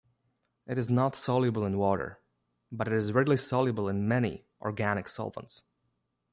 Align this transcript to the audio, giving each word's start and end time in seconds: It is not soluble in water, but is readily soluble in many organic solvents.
It 0.65 0.79
is 0.79 0.89
not 0.89 1.15
soluble 1.15 1.63
in 1.63 1.77
water, 1.77 2.17
but 2.71 2.91
is 2.91 3.13
readily 3.13 3.37
soluble 3.37 3.87
in 3.87 4.07
many 4.07 4.47
organic 4.59 5.07
solvents. 5.07 5.61